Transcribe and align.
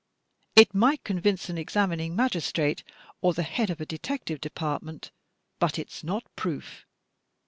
It 0.55 0.73
might 0.73 1.03
convince 1.03 1.47
an 1.47 1.59
examining 1.59 2.15
magistrate 2.15 2.83
or 3.21 3.35
the 3.35 3.43
head 3.43 3.69
of 3.69 3.79
a 3.79 3.85
detective 3.85 4.41
department, 4.41 5.11
but 5.59 5.77
it's 5.77 6.03
not 6.03 6.23
proof. 6.35 6.87